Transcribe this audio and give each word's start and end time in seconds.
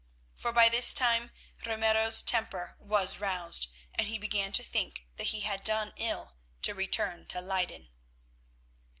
For 0.33 0.51
by 0.51 0.67
this 0.67 0.95
time 0.95 1.29
Ramiro's 1.63 2.23
temper 2.23 2.75
was 2.79 3.19
roused, 3.19 3.67
and 3.93 4.07
he 4.07 4.17
began 4.17 4.51
to 4.53 4.63
think 4.63 5.05
that 5.17 5.25
he 5.27 5.41
had 5.41 5.63
done 5.63 5.93
ill 5.95 6.37
to 6.63 6.73
return 6.73 7.27
to 7.27 7.39
Leyden. 7.39 7.91